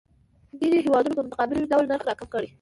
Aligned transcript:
ډېری 0.59 0.79
هیوادونه 0.85 1.15
په 1.15 1.23
متقابل 1.25 1.57
ډول 1.71 1.83
نرخ 1.91 2.03
راکم 2.09 2.27
کړي. 2.33 2.49